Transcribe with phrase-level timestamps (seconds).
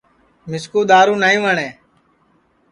[0.49, 1.69] مِسکُو دؔارُو نائی وٹؔے